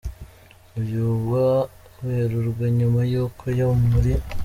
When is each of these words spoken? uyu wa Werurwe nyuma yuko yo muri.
uyu 0.79 1.03
wa 1.29 1.49
Werurwe 2.05 2.65
nyuma 2.77 2.99
yuko 3.11 3.43
yo 3.59 3.67
muri. 3.89 4.13